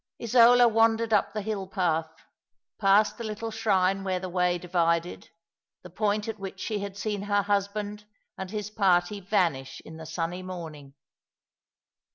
Isola 0.19 0.67
wandered 0.67 1.13
up 1.13 1.31
the 1.31 1.43
hill 1.43 1.67
path, 1.67 2.09
past 2.79 3.19
the 3.19 3.23
little 3.23 3.51
shrine 3.51 4.03
where 4.03 4.19
the 4.19 4.29
way 4.29 4.57
divided, 4.57 5.29
the 5.83 5.91
point 5.91 6.27
at 6.27 6.39
which 6.39 6.59
she 6.59 6.79
had 6.79 6.97
seen 6.97 7.21
her 7.21 7.43
husband 7.43 8.05
and 8.35 8.49
his 8.49 8.71
party 8.71 9.19
vanish 9.19 9.79
in 9.85 9.97
the 9.97 10.07
sunny 10.07 10.41
morning. 10.41 10.95